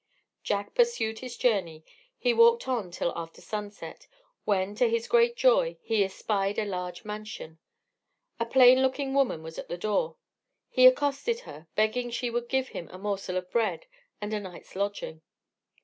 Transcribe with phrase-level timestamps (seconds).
[0.41, 1.85] Jack pursued his journey.
[2.17, 4.07] He walked on till after sunset,
[4.45, 7.59] when to his great joy, he espied a large mansion.
[8.39, 10.17] A plain looking woman was at the door:
[10.71, 13.85] he accosted her, begging she would give him a morsel of bread
[14.19, 15.21] and a night's lodging.